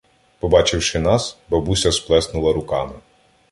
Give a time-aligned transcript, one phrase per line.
[0.39, 2.93] Побачивши нас, бабуся сплеснула руками.